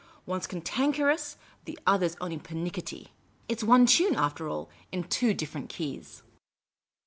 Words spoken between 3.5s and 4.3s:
's one tune,